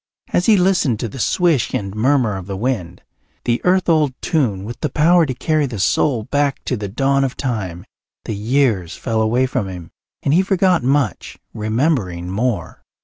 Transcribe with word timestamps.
As 0.33 0.47
he 0.47 0.57
listened 0.57 0.99
to 1.01 1.07
the 1.07 1.19
swish 1.19 1.75
and 1.75 1.93
murmur 1.93 2.35
of 2.35 2.47
the 2.47 2.57
wind, 2.57 3.03
the 3.45 3.61
earth 3.63 3.87
old 3.87 4.15
tune 4.19 4.63
with 4.63 4.79
the 4.79 4.89
power 4.89 5.27
to 5.27 5.33
carry 5.35 5.67
the 5.67 5.77
soul 5.77 6.23
back 6.23 6.57
to 6.65 6.75
the 6.75 6.87
dawn 6.87 7.23
of 7.23 7.37
time, 7.37 7.85
the 8.25 8.33
years 8.33 8.95
fell 8.95 9.21
away 9.21 9.45
from 9.45 9.67
him 9.69 9.91
and 10.23 10.33
he 10.33 10.41
forgot 10.41 10.81
much, 10.81 11.37
remembering 11.53 12.31
more. 12.31 12.81